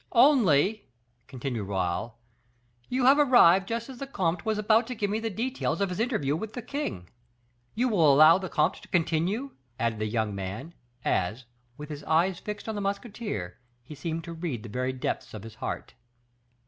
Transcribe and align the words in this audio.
"Only," 0.13 0.87
continued 1.27 1.65
Raoul, 1.65 2.17
"you 2.89 3.05
have 3.05 3.19
arrived 3.19 3.67
just 3.67 3.87
as 3.87 3.99
the 3.99 4.07
comte 4.07 4.43
was 4.43 4.57
about 4.57 4.87
to 4.87 4.95
give 4.95 5.11
me 5.11 5.19
the 5.19 5.29
details 5.29 5.79
of 5.79 5.89
his 5.89 5.99
interview 5.99 6.35
with 6.35 6.53
the 6.53 6.63
king. 6.63 7.11
You 7.75 7.87
will 7.87 8.11
allow 8.11 8.39
the 8.39 8.49
comte 8.49 8.81
to 8.81 8.87
continue?" 8.87 9.51
added 9.79 9.99
the 9.99 10.07
young 10.07 10.33
man, 10.33 10.73
as, 11.05 11.45
with 11.77 11.89
his 11.89 12.03
eyes 12.05 12.39
fixed 12.39 12.67
on 12.67 12.73
the 12.73 12.81
musketeer, 12.81 13.59
he 13.83 13.93
seemed 13.93 14.23
to 14.23 14.33
read 14.33 14.63
the 14.63 14.69
very 14.69 14.91
depths 14.91 15.35
of 15.35 15.43
his 15.43 15.53
heart. 15.61 15.93